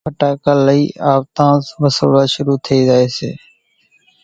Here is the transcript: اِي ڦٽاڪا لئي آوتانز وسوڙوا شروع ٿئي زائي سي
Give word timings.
اِي 0.03 0.05
ڦٽاڪا 0.11 0.53
لئي 0.65 0.81
آوتانز 1.13 1.63
وسوڙوا 1.81 2.23
شروع 2.33 2.57
ٿئي 2.65 2.79
زائي 2.89 3.07
سي 3.17 3.29